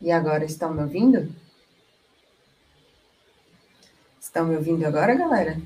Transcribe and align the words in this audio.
E 0.00 0.10
agora 0.10 0.44
estão 0.44 0.72
me 0.72 0.82
ouvindo? 0.82 1.32
Estão 4.20 4.46
me 4.46 4.56
ouvindo 4.56 4.84
agora, 4.84 5.14
galera? 5.14 5.56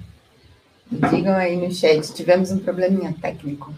Me 0.90 1.00
digam 1.08 1.34
aí 1.34 1.56
no 1.56 1.72
chat, 1.72 2.12
tivemos 2.12 2.50
um 2.50 2.58
probleminha 2.58 3.14
técnico. 3.20 3.74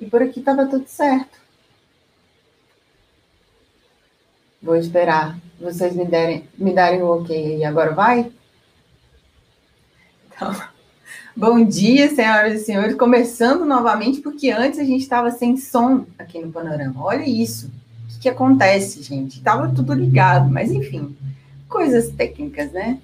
E 0.00 0.06
por 0.06 0.22
aqui 0.22 0.40
estava 0.40 0.66
tudo 0.66 0.86
certo. 0.86 1.38
Vou 4.62 4.76
esperar 4.76 5.38
vocês 5.60 5.94
me, 5.94 6.04
derem, 6.04 6.48
me 6.58 6.72
darem 6.72 7.02
o 7.02 7.20
ok. 7.20 7.58
E 7.58 7.64
agora 7.64 7.92
vai? 7.92 8.32
Então, 10.36 10.52
bom 11.36 11.64
dia, 11.64 12.12
senhoras 12.12 12.60
e 12.60 12.64
senhores. 12.64 12.96
Começando 12.96 13.64
novamente, 13.64 14.20
porque 14.20 14.50
antes 14.50 14.80
a 14.80 14.84
gente 14.84 15.02
estava 15.02 15.30
sem 15.30 15.56
som 15.56 16.06
aqui 16.18 16.40
no 16.40 16.50
panorama. 16.50 17.04
Olha 17.04 17.22
isso. 17.24 17.70
Que, 18.24 18.30
acontece, 18.30 19.02
gente? 19.02 19.36
Estava 19.36 19.68
tudo 19.68 19.92
ligado, 19.92 20.50
mas 20.50 20.70
enfim, 20.70 21.14
coisas 21.68 22.08
técnicas, 22.08 22.72
né? 22.72 22.98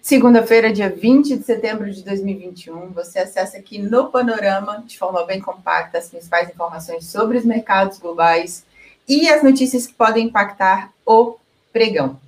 Segunda-feira, 0.00 0.72
dia 0.72 0.88
20 0.88 1.36
de 1.36 1.44
setembro 1.44 1.92
de 1.92 2.02
2021, 2.02 2.88
você 2.88 3.18
acessa 3.18 3.58
aqui 3.58 3.78
no 3.78 4.06
Panorama, 4.06 4.82
de 4.86 4.98
forma 4.98 5.26
bem 5.26 5.42
compacta, 5.42 5.98
as 5.98 6.08
principais 6.08 6.48
informações 6.48 7.04
sobre 7.04 7.36
os 7.36 7.44
mercados 7.44 7.98
globais 7.98 8.64
e 9.06 9.28
as 9.28 9.42
notícias 9.42 9.86
que 9.86 9.92
podem 9.92 10.28
impactar 10.28 10.90
o 11.04 11.36
pregão. 11.70 12.18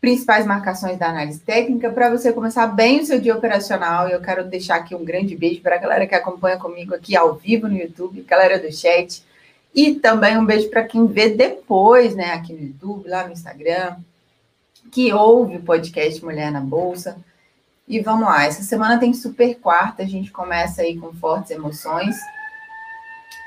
Principais 0.00 0.44
marcações 0.44 0.98
da 0.98 1.08
análise 1.08 1.38
técnica 1.38 1.88
para 1.90 2.10
você 2.10 2.32
começar 2.32 2.66
bem 2.66 2.98
o 2.98 3.06
seu 3.06 3.20
dia 3.20 3.36
operacional. 3.36 4.08
E 4.08 4.12
eu 4.12 4.20
quero 4.20 4.42
deixar 4.42 4.74
aqui 4.74 4.92
um 4.96 5.04
grande 5.04 5.36
beijo 5.36 5.62
para 5.62 5.76
a 5.76 5.78
galera 5.78 6.04
que 6.04 6.16
acompanha 6.16 6.56
comigo 6.56 6.96
aqui 6.96 7.16
ao 7.16 7.36
vivo 7.36 7.68
no 7.68 7.76
YouTube, 7.76 8.22
galera 8.22 8.58
do 8.58 8.72
chat. 8.72 9.29
E 9.74 9.94
também 9.94 10.36
um 10.36 10.44
beijo 10.44 10.68
para 10.68 10.84
quem 10.84 11.06
vê 11.06 11.28
depois, 11.30 12.14
né, 12.14 12.32
aqui 12.32 12.52
no 12.52 12.60
YouTube, 12.60 13.08
lá 13.08 13.26
no 13.26 13.32
Instagram, 13.32 13.96
que 14.90 15.12
ouve 15.12 15.56
o 15.56 15.62
podcast 15.62 16.24
Mulher 16.24 16.50
na 16.50 16.60
Bolsa. 16.60 17.16
E 17.86 18.00
vamos 18.00 18.26
lá, 18.26 18.44
essa 18.44 18.62
semana 18.62 18.98
tem 18.98 19.12
super 19.12 19.56
quarta, 19.56 20.02
a 20.02 20.06
gente 20.06 20.30
começa 20.30 20.82
aí 20.82 20.96
com 20.96 21.12
fortes 21.12 21.50
emoções. 21.50 22.16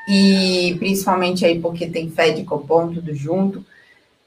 E 0.07 0.75
principalmente 0.79 1.45
aí 1.45 1.59
porque 1.59 1.87
tem 1.87 2.09
Fed 2.09 2.41
e 2.41 2.45
Copom 2.45 2.93
tudo 2.93 3.13
junto. 3.13 3.65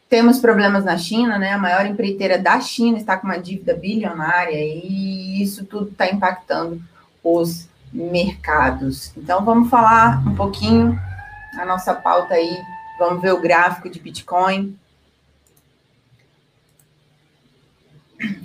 Temos 0.08 0.38
problemas 0.38 0.84
na 0.84 0.96
China, 0.96 1.38
né? 1.38 1.52
A 1.52 1.58
maior 1.58 1.84
empreiteira 1.84 2.38
da 2.38 2.60
China 2.60 2.96
está 2.96 3.16
com 3.16 3.26
uma 3.26 3.38
dívida 3.38 3.74
bilionária 3.74 4.56
e 4.56 5.42
isso 5.42 5.64
tudo 5.64 5.90
está 5.90 6.08
impactando 6.10 6.80
os 7.22 7.68
mercados. 7.92 9.12
Então 9.16 9.44
vamos 9.44 9.68
falar 9.68 10.22
um 10.26 10.34
pouquinho 10.34 10.98
a 11.56 11.64
nossa 11.64 11.94
pauta 11.94 12.34
aí. 12.34 12.62
Vamos 12.98 13.20
ver 13.20 13.32
o 13.32 13.40
gráfico 13.40 13.90
de 13.90 13.98
Bitcoin. 13.98 14.78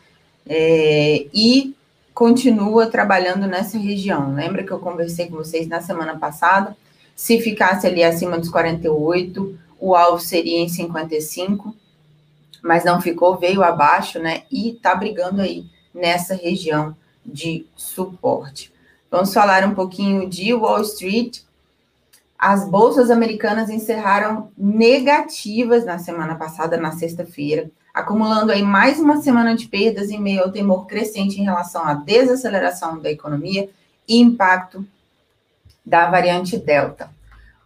é, 0.46 1.26
e 1.32 1.76
continua 2.14 2.86
trabalhando 2.86 3.46
nessa 3.46 3.78
região. 3.78 4.34
Lembra 4.34 4.62
que 4.62 4.70
eu 4.70 4.78
conversei 4.78 5.28
com 5.28 5.36
vocês 5.36 5.66
na 5.66 5.80
semana 5.80 6.18
passada? 6.18 6.76
Se 7.14 7.40
ficasse 7.40 7.86
ali 7.86 8.02
acima 8.02 8.38
dos 8.38 8.50
48, 8.50 9.58
o 9.78 9.94
alvo 9.94 10.22
seria 10.22 10.58
em 10.60 10.68
55, 10.68 11.74
mas 12.62 12.84
não 12.84 13.00
ficou, 13.00 13.36
veio 13.36 13.62
abaixo, 13.62 14.18
né? 14.18 14.42
E 14.50 14.78
tá 14.82 14.94
brigando 14.94 15.40
aí 15.40 15.66
nessa 15.92 16.34
região 16.34 16.96
de 17.24 17.66
suporte. 17.76 18.72
Vamos 19.10 19.32
falar 19.32 19.64
um 19.64 19.74
pouquinho 19.74 20.28
de 20.28 20.54
Wall 20.54 20.82
Street. 20.82 21.40
As 22.42 22.68
bolsas 22.68 23.08
americanas 23.08 23.70
encerraram 23.70 24.50
negativas 24.58 25.84
na 25.84 26.00
semana 26.00 26.34
passada, 26.34 26.76
na 26.76 26.90
sexta-feira, 26.90 27.70
acumulando 27.94 28.50
aí 28.50 28.64
mais 28.64 28.98
uma 28.98 29.22
semana 29.22 29.54
de 29.54 29.68
perdas 29.68 30.10
em 30.10 30.20
meio 30.20 30.42
ao 30.42 30.50
temor 30.50 30.88
crescente 30.88 31.40
em 31.40 31.44
relação 31.44 31.86
à 31.86 31.94
desaceleração 31.94 32.98
da 32.98 33.12
economia 33.12 33.70
e 34.08 34.18
impacto 34.18 34.84
da 35.86 36.10
variante 36.10 36.58
Delta. 36.58 37.08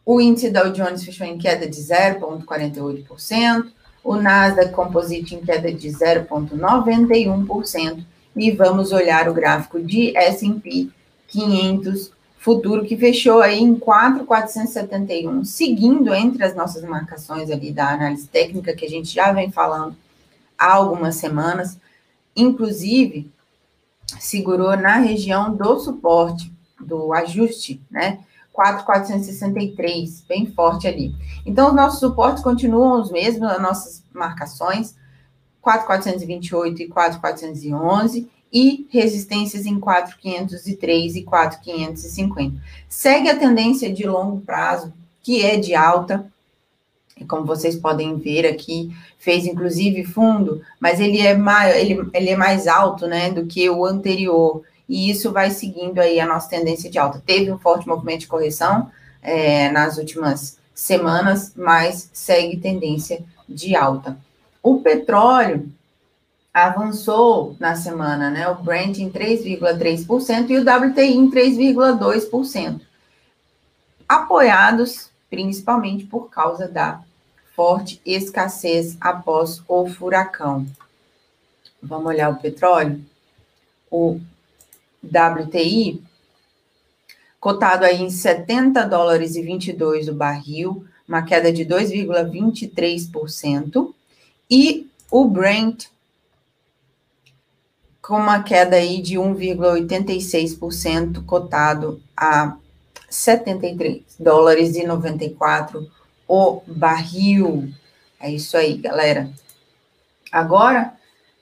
O 0.04 0.20
índice 0.20 0.50
Dow 0.50 0.70
Jones 0.70 1.02
fechou 1.02 1.26
em 1.26 1.38
queda 1.38 1.66
de 1.66 1.80
0,48%, 1.80 3.68
o 4.04 4.16
Nasdaq 4.16 4.72
Composite 4.72 5.36
em 5.36 5.40
queda 5.40 5.72
de 5.72 5.88
0,91%, 5.88 8.04
e 8.36 8.50
vamos 8.50 8.92
olhar 8.92 9.26
o 9.26 9.32
gráfico 9.32 9.80
de 9.80 10.14
S&P 10.14 10.90
500 11.28 12.14
futuro 12.46 12.84
que 12.84 12.96
fechou 12.96 13.42
aí 13.42 13.58
em 13.58 13.74
4,471, 13.74 15.44
seguindo 15.44 16.14
entre 16.14 16.44
as 16.44 16.54
nossas 16.54 16.84
marcações 16.84 17.50
ali 17.50 17.72
da 17.72 17.90
análise 17.90 18.28
técnica 18.28 18.72
que 18.72 18.86
a 18.86 18.88
gente 18.88 19.12
já 19.12 19.32
vem 19.32 19.50
falando 19.50 19.96
há 20.56 20.74
algumas 20.74 21.16
semanas, 21.16 21.76
inclusive 22.36 23.28
segurou 24.20 24.76
na 24.76 24.98
região 24.98 25.52
do 25.52 25.80
suporte, 25.80 26.52
do 26.80 27.12
ajuste, 27.12 27.82
né? 27.90 28.20
4,463, 28.52 30.20
bem 30.28 30.46
forte 30.46 30.86
ali. 30.86 31.16
Então, 31.44 31.70
os 31.70 31.74
nossos 31.74 31.98
suportes 31.98 32.44
continuam 32.44 33.00
os 33.00 33.10
mesmos, 33.10 33.50
as 33.50 33.60
nossas 33.60 34.04
marcações, 34.14 34.94
4,428 35.60 36.82
e 36.82 36.86
4,411, 36.86 38.30
e 38.52 38.86
resistências 38.90 39.66
em 39.66 39.78
4,503 39.78 41.16
e 41.16 41.22
4,550. 41.22 42.56
Segue 42.88 43.28
a 43.28 43.38
tendência 43.38 43.92
de 43.92 44.06
longo 44.06 44.40
prazo, 44.40 44.92
que 45.22 45.44
é 45.44 45.56
de 45.56 45.74
alta, 45.74 46.26
e 47.18 47.24
como 47.24 47.44
vocês 47.44 47.76
podem 47.76 48.16
ver 48.16 48.46
aqui, 48.46 48.94
fez 49.18 49.46
inclusive 49.46 50.04
fundo, 50.04 50.62
mas 50.78 51.00
ele 51.00 51.20
é 51.20 51.34
mais, 51.34 51.76
ele, 51.76 52.08
ele 52.12 52.30
é 52.30 52.36
mais 52.36 52.66
alto, 52.66 53.06
né, 53.06 53.30
do 53.30 53.46
que 53.46 53.68
o 53.68 53.84
anterior 53.84 54.62
e 54.88 55.10
isso 55.10 55.32
vai 55.32 55.50
seguindo 55.50 55.98
aí 55.98 56.20
a 56.20 56.26
nossa 56.26 56.48
tendência 56.48 56.90
de 56.90 56.98
alta. 56.98 57.22
Teve 57.24 57.50
um 57.50 57.58
forte 57.58 57.88
movimento 57.88 58.20
de 58.20 58.26
correção 58.28 58.90
é, 59.20 59.70
nas 59.70 59.98
últimas 59.98 60.58
semanas, 60.74 61.52
mas 61.56 62.10
segue 62.12 62.56
tendência 62.56 63.24
de 63.48 63.74
alta. 63.74 64.16
O 64.62 64.80
petróleo 64.80 65.68
avançou 66.56 67.54
na 67.60 67.76
semana, 67.76 68.30
né? 68.30 68.48
O 68.48 68.54
Brent 68.54 68.96
em 68.96 69.10
3,3% 69.10 70.48
e 70.48 70.56
o 70.56 70.62
WTI 70.62 71.14
em 71.14 71.30
3,2%. 71.30 72.80
Apoiados 74.08 75.10
principalmente 75.28 76.06
por 76.06 76.30
causa 76.30 76.66
da 76.66 77.02
forte 77.54 78.00
escassez 78.06 78.96
após 78.98 79.62
o 79.68 79.86
furacão. 79.86 80.66
Vamos 81.82 82.06
olhar 82.06 82.30
o 82.30 82.36
petróleo? 82.36 83.04
O 83.90 84.18
WTI, 85.04 86.02
cotado 87.38 87.84
aí 87.84 88.00
em 88.00 88.08
70 88.08 88.82
dólares 88.84 89.36
e 89.36 89.42
22 89.42 90.08
o 90.08 90.14
barril, 90.14 90.86
uma 91.06 91.20
queda 91.20 91.52
de 91.52 91.66
2,23%, 91.66 93.92
e 94.50 94.88
o 95.10 95.26
Brent 95.26 95.94
com 98.06 98.16
uma 98.16 98.42
queda 98.42 98.76
aí 98.76 99.02
de 99.02 99.16
1,86%, 99.16 101.24
cotado 101.24 102.00
a 102.16 102.56
73 103.10 104.02
dólares 104.20 104.76
e 104.76 104.86
94 104.86 105.90
o 106.28 106.62
barril. 106.66 107.68
É 108.20 108.30
isso 108.30 108.56
aí, 108.56 108.76
galera. 108.76 109.28
Agora, 110.30 110.94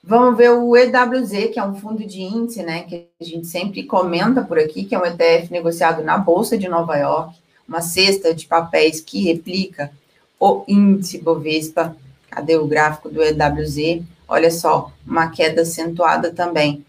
Vamos 0.07 0.37
ver 0.37 0.51
o 0.51 0.77
EWZ, 0.77 1.51
que 1.51 1.59
é 1.59 1.65
um 1.65 1.77
fundo 1.77 2.07
de 2.07 2.21
índice, 2.21 2.63
né, 2.63 2.83
que 2.83 3.07
a 3.19 3.25
gente 3.25 3.47
sempre 3.47 3.85
comenta 3.85 4.43
por 4.43 4.59
aqui, 4.59 4.85
que 4.85 4.95
é 4.95 4.99
um 4.99 5.07
ETF 5.07 5.51
negociado 5.51 6.05
na 6.05 6.19
Bolsa 6.19 6.59
de 6.59 6.69
Nova 6.69 6.95
York, 6.99 7.35
uma 7.67 7.81
cesta 7.81 8.35
de 8.35 8.47
papéis 8.47 9.01
que 9.01 9.25
replica 9.25 9.91
o 10.39 10.63
índice 10.69 11.23
Bovespa. 11.23 11.97
Cadê 12.29 12.55
o 12.55 12.67
gráfico 12.67 13.09
do 13.09 13.23
EWZ? 13.23 14.05
Olha 14.27 14.51
só, 14.51 14.91
uma 15.07 15.29
queda 15.29 15.63
acentuada 15.63 16.33
também. 16.33 16.85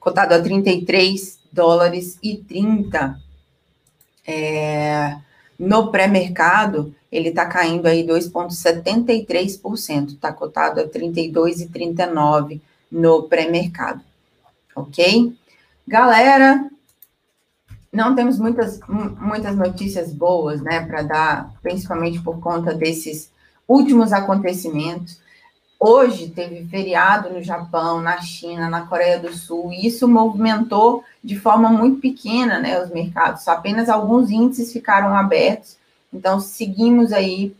Cotado 0.00 0.34
a 0.34 0.42
33 0.42 1.38
dólares 1.52 2.18
e 2.22 2.36
30. 2.36 3.20
É, 4.26 5.16
no 5.58 5.90
pré-mercado, 5.90 6.94
ele 7.10 7.28
está 7.28 7.46
caindo 7.46 7.86
aí 7.86 8.06
2,73%, 8.06 10.08
está 10.08 10.32
cotado 10.32 10.80
a 10.80 10.88
32,39 10.88 12.60
no 12.90 13.24
pré-mercado, 13.24 14.00
ok? 14.74 15.36
Galera, 15.86 16.68
não 17.92 18.16
temos 18.16 18.38
muitas, 18.38 18.80
muitas 18.88 19.56
notícias 19.56 20.12
boas, 20.12 20.60
né, 20.60 20.84
para 20.84 21.02
dar, 21.02 21.54
principalmente 21.62 22.20
por 22.20 22.40
conta 22.40 22.74
desses 22.74 23.30
últimos 23.68 24.12
acontecimentos. 24.12 25.22
Hoje 25.78 26.28
teve 26.28 26.64
feriado 26.66 27.30
no 27.30 27.42
Japão, 27.42 28.00
na 28.00 28.20
China, 28.20 28.70
na 28.70 28.86
Coreia 28.86 29.18
do 29.18 29.34
Sul, 29.34 29.72
e 29.72 29.86
isso 29.86 30.08
movimentou 30.08 31.04
de 31.22 31.38
forma 31.38 31.68
muito 31.68 32.00
pequena 32.00 32.58
né, 32.58 32.82
os 32.82 32.90
mercados. 32.90 33.46
Apenas 33.48 33.88
alguns 33.88 34.30
índices 34.30 34.72
ficaram 34.72 35.14
abertos. 35.14 35.76
Então, 36.12 36.40
seguimos 36.40 37.12
aí 37.12 37.54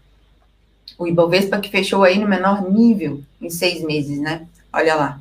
O 0.98 1.06
Ibovespa 1.06 1.60
que 1.60 1.70
fechou 1.70 2.04
aí 2.04 2.18
no 2.18 2.28
menor 2.28 2.72
nível 2.72 3.22
em 3.42 3.50
seis 3.50 3.84
meses, 3.84 4.18
né? 4.20 4.48
Olha 4.72 4.96
lá 4.96 5.20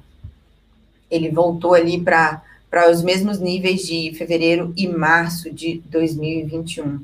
ele 1.14 1.30
voltou 1.30 1.74
ali 1.74 2.00
para 2.00 2.42
os 2.90 3.02
mesmos 3.02 3.38
níveis 3.38 3.82
de 3.82 4.12
fevereiro 4.14 4.72
e 4.76 4.88
março 4.88 5.50
de 5.52 5.82
2021. 5.86 7.00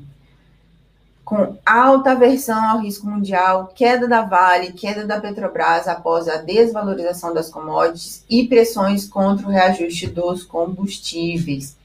Com 1.23 1.55
alta 1.65 2.11
aversão 2.11 2.61
ao 2.61 2.81
risco 2.81 3.07
mundial, 3.07 3.71
queda 3.73 4.05
da 4.05 4.21
Vale, 4.21 4.73
queda 4.73 5.07
da 5.07 5.21
Petrobras 5.21 5.87
após 5.87 6.27
a 6.27 6.37
desvalorização 6.37 7.33
das 7.33 7.49
commodities 7.49 8.25
e 8.29 8.45
pressões 8.47 9.07
contra 9.07 9.47
o 9.47 9.49
reajuste 9.49 10.07
dos 10.07 10.43
combustíveis. 10.43 11.77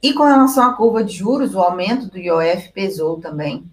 E 0.00 0.12
com 0.12 0.22
relação 0.22 0.64
à 0.70 0.74
curva 0.74 1.02
de 1.02 1.16
juros, 1.16 1.54
o 1.54 1.60
aumento 1.60 2.06
do 2.06 2.16
IOF 2.16 2.70
pesou 2.72 3.20
também 3.20 3.64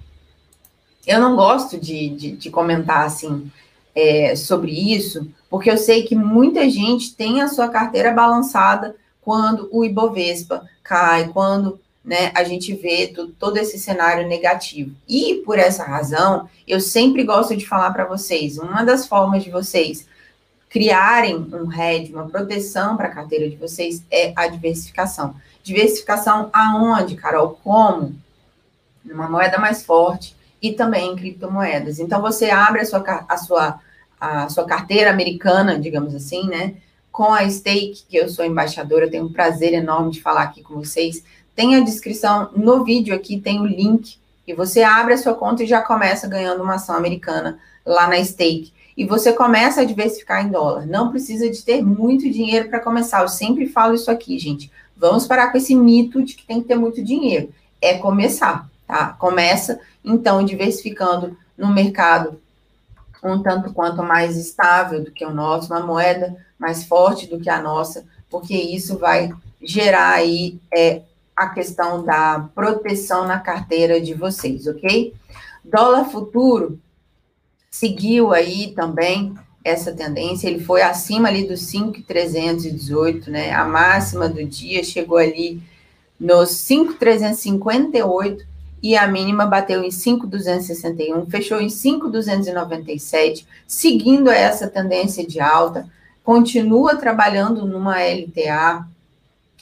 Eu 1.06 1.18
não 1.18 1.34
gosto 1.34 1.80
de, 1.80 2.10
de, 2.10 2.32
de 2.32 2.50
comentar 2.50 3.06
assim 3.06 3.50
é, 3.94 4.36
sobre 4.36 4.70
isso, 4.94 5.26
porque 5.50 5.70
eu 5.70 5.78
sei 5.78 6.02
que 6.02 6.14
muita 6.14 6.68
gente 6.68 7.16
tem 7.16 7.40
a 7.40 7.48
sua 7.48 7.68
carteira 7.68 8.12
balançada 8.12 8.94
quando 9.22 9.68
o 9.72 9.84
Ibovespa 9.84 10.68
cai, 10.82 11.28
quando 11.28 11.80
né, 12.04 12.32
a 12.34 12.42
gente 12.42 12.74
vê 12.74 13.14
todo 13.38 13.56
esse 13.56 13.78
cenário 13.78 14.26
negativo. 14.26 14.94
E 15.08 15.36
por 15.46 15.58
essa 15.58 15.84
razão, 15.84 16.48
eu 16.66 16.80
sempre 16.80 17.22
gosto 17.22 17.56
de 17.56 17.66
falar 17.66 17.92
para 17.92 18.04
vocês, 18.04 18.58
uma 18.58 18.82
das 18.82 19.06
formas 19.06 19.44
de 19.44 19.50
vocês 19.50 20.06
criarem 20.68 21.36
um 21.36 21.70
hedge, 21.70 22.12
uma 22.12 22.28
proteção 22.28 22.96
para 22.96 23.08
a 23.08 23.14
carteira 23.14 23.48
de 23.48 23.56
vocês 23.56 24.02
é 24.10 24.32
a 24.34 24.48
diversificação. 24.48 25.36
Diversificação 25.62 26.48
aonde, 26.52 27.14
Carol? 27.14 27.58
Como? 27.62 28.14
Numa 29.04 29.28
moeda 29.28 29.58
mais 29.58 29.84
forte 29.84 30.34
e 30.62 30.72
também 30.72 31.12
em 31.12 31.16
criptomoedas. 31.16 31.98
Então 31.98 32.22
você 32.22 32.50
abre 32.50 32.80
a 32.80 32.84
sua, 32.86 33.24
a 33.28 33.36
sua, 33.36 33.80
a 34.18 34.48
sua 34.48 34.64
carteira 34.64 35.10
americana, 35.10 35.78
digamos 35.78 36.14
assim, 36.14 36.48
né? 36.48 36.74
Com 37.12 37.32
a 37.34 37.48
Stake, 37.48 38.04
que 38.08 38.16
eu 38.16 38.28
sou 38.28 38.44
embaixadora, 38.44 39.10
tenho 39.10 39.26
um 39.26 39.32
prazer 39.32 39.74
enorme 39.74 40.10
de 40.10 40.22
falar 40.22 40.42
aqui 40.42 40.62
com 40.62 40.74
vocês. 40.76 41.22
Tem 41.54 41.76
a 41.76 41.80
descrição 41.80 42.48
no 42.56 42.82
vídeo 42.82 43.14
aqui, 43.14 43.38
tem 43.38 43.60
o 43.60 43.66
link, 43.66 44.18
e 44.48 44.54
você 44.54 44.82
abre 44.82 45.12
a 45.12 45.18
sua 45.18 45.34
conta 45.34 45.62
e 45.62 45.66
já 45.66 45.82
começa 45.82 46.26
ganhando 46.26 46.62
uma 46.62 46.76
ação 46.76 46.96
americana 46.96 47.58
lá 47.84 48.08
na 48.08 48.24
Stake. 48.24 48.72
E 48.96 49.04
você 49.04 49.32
começa 49.32 49.82
a 49.82 49.84
diversificar 49.84 50.44
em 50.44 50.50
dólar. 50.50 50.86
Não 50.86 51.10
precisa 51.10 51.48
de 51.48 51.62
ter 51.62 51.82
muito 51.82 52.28
dinheiro 52.30 52.68
para 52.68 52.80
começar. 52.80 53.22
Eu 53.22 53.28
sempre 53.28 53.66
falo 53.66 53.94
isso 53.94 54.10
aqui, 54.10 54.38
gente. 54.38 54.70
Vamos 54.96 55.26
parar 55.26 55.50
com 55.50 55.58
esse 55.58 55.74
mito 55.74 56.22
de 56.22 56.34
que 56.34 56.46
tem 56.46 56.60
que 56.60 56.68
ter 56.68 56.76
muito 56.76 57.02
dinheiro. 57.02 57.52
É 57.80 57.98
começar, 57.98 58.68
tá? 58.86 59.08
Começa, 59.18 59.80
então, 60.04 60.44
diversificando 60.44 61.36
no 61.56 61.68
mercado 61.68 62.40
um 63.22 63.40
tanto 63.40 63.72
quanto 63.72 64.02
mais 64.02 64.36
estável 64.36 65.04
do 65.04 65.10
que 65.10 65.24
o 65.24 65.32
nosso, 65.32 65.72
uma 65.72 65.80
moeda 65.80 66.36
mais 66.62 66.84
forte 66.84 67.26
do 67.26 67.40
que 67.40 67.50
a 67.50 67.60
nossa, 67.60 68.04
porque 68.30 68.54
isso 68.54 68.96
vai 68.96 69.32
gerar 69.60 70.12
aí 70.14 70.60
é, 70.72 71.02
a 71.36 71.48
questão 71.48 72.04
da 72.04 72.48
proteção 72.54 73.26
na 73.26 73.40
carteira 73.40 74.00
de 74.00 74.14
vocês, 74.14 74.68
ok? 74.68 75.12
Dólar 75.64 76.04
futuro 76.04 76.78
seguiu 77.68 78.32
aí 78.32 78.72
também 78.76 79.34
essa 79.64 79.92
tendência, 79.92 80.46
ele 80.48 80.62
foi 80.62 80.82
acima 80.82 81.28
ali 81.28 81.48
dos 81.48 81.62
5,318, 81.62 83.28
né? 83.28 83.52
A 83.52 83.64
máxima 83.64 84.28
do 84.28 84.44
dia 84.44 84.84
chegou 84.84 85.18
ali 85.18 85.60
nos 86.18 86.50
5,358 86.50 88.46
e 88.80 88.96
a 88.96 89.06
mínima 89.08 89.46
bateu 89.46 89.82
em 89.82 89.90
5,261, 89.90 91.26
fechou 91.26 91.60
em 91.60 91.68
5,297, 91.68 93.46
seguindo 93.66 94.30
essa 94.30 94.68
tendência 94.68 95.26
de 95.26 95.40
alta 95.40 95.88
continua 96.24 96.96
trabalhando 96.96 97.66
numa 97.66 98.00
LTA 98.00 98.86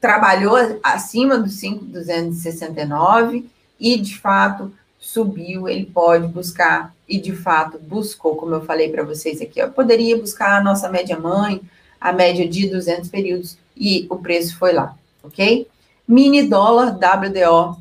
trabalhou 0.00 0.56
acima 0.82 1.36
dos 1.38 1.54
5,269 1.54 3.50
e, 3.78 3.98
de 3.98 4.18
fato, 4.18 4.72
subiu. 4.98 5.68
Ele 5.68 5.86
pode 5.86 6.26
buscar, 6.28 6.93
e 7.08 7.18
de 7.20 7.34
fato 7.34 7.78
buscou, 7.78 8.36
como 8.36 8.54
eu 8.54 8.64
falei 8.64 8.90
para 8.90 9.02
vocês 9.02 9.40
aqui, 9.40 9.60
ó, 9.62 9.68
poderia 9.68 10.16
buscar 10.16 10.58
a 10.58 10.62
nossa 10.62 10.88
média 10.88 11.18
mãe, 11.18 11.60
a 12.00 12.12
média 12.12 12.48
de 12.48 12.68
200 12.68 13.08
períodos, 13.08 13.58
e 13.76 14.06
o 14.10 14.16
preço 14.16 14.56
foi 14.58 14.72
lá, 14.72 14.96
ok? 15.22 15.68
Mini 16.06 16.42
dólar 16.42 16.96
WDO 16.96 17.76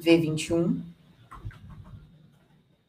V21, 0.00 0.76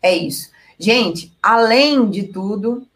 É 0.00 0.16
isso. 0.16 0.50
Gente, 0.78 1.36
além 1.42 2.08
de 2.08 2.24
tudo, 2.24 2.86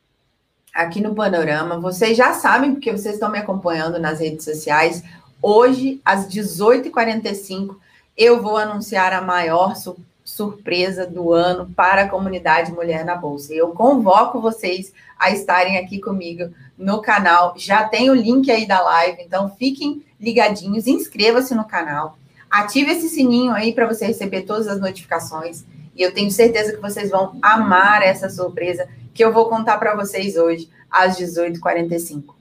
aqui 0.72 1.00
no 1.00 1.14
Panorama, 1.14 1.80
vocês 1.80 2.16
já 2.16 2.32
sabem, 2.32 2.72
porque 2.72 2.92
vocês 2.92 3.14
estão 3.14 3.30
me 3.30 3.38
acompanhando 3.38 3.98
nas 3.98 4.20
redes 4.20 4.44
sociais, 4.44 5.02
hoje, 5.42 6.00
às 6.04 6.28
18h45, 6.28 7.76
eu 8.16 8.40
vou 8.40 8.56
anunciar 8.56 9.12
a 9.12 9.20
maior 9.20 9.74
su 9.76 9.96
surpresa 10.34 11.06
do 11.06 11.32
ano 11.32 11.70
para 11.74 12.02
a 12.02 12.08
comunidade 12.08 12.72
Mulher 12.72 13.04
na 13.04 13.14
Bolsa. 13.14 13.52
Eu 13.52 13.68
convoco 13.68 14.40
vocês 14.40 14.92
a 15.18 15.30
estarem 15.30 15.78
aqui 15.78 16.00
comigo 16.00 16.52
no 16.76 17.00
canal. 17.00 17.54
Já 17.56 17.84
tem 17.84 18.10
o 18.10 18.14
link 18.14 18.50
aí 18.50 18.66
da 18.66 18.80
live, 18.80 19.22
então 19.22 19.54
fiquem 19.56 20.02
ligadinhos, 20.20 20.86
inscreva-se 20.86 21.54
no 21.54 21.64
canal 21.64 22.16
Ative 22.52 22.92
esse 22.92 23.08
sininho 23.08 23.52
aí 23.52 23.72
para 23.72 23.86
você 23.86 24.04
receber 24.04 24.42
todas 24.42 24.68
as 24.68 24.78
notificações. 24.78 25.64
E 25.96 26.02
eu 26.02 26.12
tenho 26.12 26.30
certeza 26.30 26.74
que 26.74 26.82
vocês 26.82 27.08
vão 27.08 27.38
amar 27.40 28.02
essa 28.02 28.28
surpresa 28.28 28.86
que 29.14 29.24
eu 29.24 29.32
vou 29.32 29.48
contar 29.48 29.78
para 29.78 29.96
vocês 29.96 30.36
hoje, 30.36 30.68
às 30.90 31.16
18h45. 31.18 32.34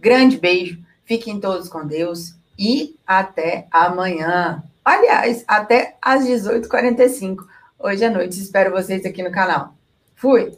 Grande 0.00 0.38
beijo, 0.38 0.80
fiquem 1.04 1.38
todos 1.38 1.68
com 1.68 1.86
Deus 1.86 2.34
e 2.58 2.96
até 3.06 3.68
amanhã. 3.70 4.60
Aliás, 4.84 5.44
até 5.46 5.96
às 6.00 6.24
18h45, 6.24 7.36
hoje 7.78 8.04
à 8.04 8.10
noite. 8.10 8.40
Espero 8.40 8.70
vocês 8.70 9.04
aqui 9.04 9.22
no 9.22 9.30
canal. 9.30 9.74
Fui! 10.14 10.52